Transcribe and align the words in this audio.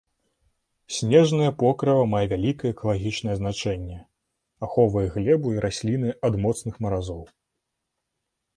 Снежнае 0.99 1.49
покрыва 1.63 2.05
мае 2.13 2.21
вяліка 2.31 2.65
экалагічнае 2.73 3.35
значэнне, 3.41 3.99
ахоўвае 4.69 5.07
глебу 5.17 5.47
і 5.57 5.63
расліны 5.69 6.09
ад 6.31 6.41
моцных 6.47 6.73
маразоў. 6.87 7.23